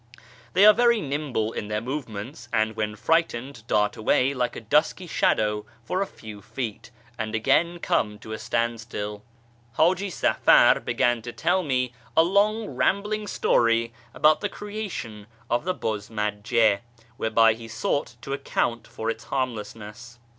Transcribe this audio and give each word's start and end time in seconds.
They 0.53 0.63
FROM 0.63 0.77
ISFAHAN 0.77 0.77
TO 0.77 0.81
SHIRAz 0.81 0.81
231 0.81 0.81
are 0.81 0.81
very 0.81 1.01
nimble 1.09 1.51
in 1.53 1.67
their 1.67 1.81
movements, 1.81 2.49
and 2.51 2.75
when 2.75 2.95
frightened 2.95 3.67
dart 3.67 3.95
away 3.95 4.33
like 4.33 4.55
a 4.55 4.61
dusky 4.61 5.05
shadow 5.05 5.63
for 5.83 6.01
a 6.01 6.07
few 6.07 6.41
feet, 6.41 6.89
and 7.19 7.35
again 7.35 7.77
come 7.77 8.17
to 8.17 8.31
a 8.33 8.39
standstill. 8.39 9.23
H;iji 9.75 10.11
Safar 10.11 10.79
began 10.79 11.21
to 11.21 11.31
tell 11.31 11.61
me 11.61 11.93
a 12.17 12.23
long 12.23 12.69
rambling 12.69 13.27
story 13.27 13.93
about 14.15 14.41
the 14.41 14.49
creation 14.49 15.27
of 15.51 15.65
the 15.65 15.75
Buz 15.75 16.09
majj6, 16.09 16.79
whereby 17.17 17.53
he 17.53 17.67
sought 17.67 18.15
to 18.23 18.33
account 18.33 18.87
for 18.87 19.07
its 19.11 19.25
harmlessness. 19.25 20.17